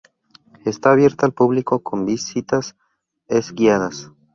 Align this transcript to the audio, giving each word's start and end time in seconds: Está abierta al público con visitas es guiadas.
Está 0.65 0.93
abierta 0.93 1.27
al 1.27 1.31
público 1.35 1.83
con 1.83 2.07
visitas 2.07 2.75
es 3.27 3.51
guiadas. 3.53 4.09